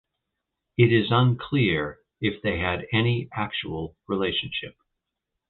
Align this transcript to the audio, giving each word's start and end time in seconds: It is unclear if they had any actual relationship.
It 0.79 0.91
is 0.91 1.11
unclear 1.11 1.99
if 2.19 2.41
they 2.41 2.57
had 2.57 2.87
any 2.91 3.29
actual 3.33 3.95
relationship. 4.07 4.75